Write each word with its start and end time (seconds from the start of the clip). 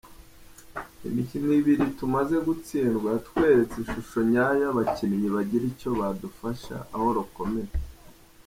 Imikino 1.07 1.47
ibiri 1.59 1.85
tumaze 1.99 2.35
gutsindwa 2.47 3.07
yatweretse 3.15 3.75
ishusho 3.79 4.17
nyayo 4.31 4.57
y’abakinnyi 4.65 5.27
bagira 5.35 5.65
icyo 5.71 5.89
badufasha 5.99 6.75
aho 6.95 7.07
rukomeye. 7.17 7.71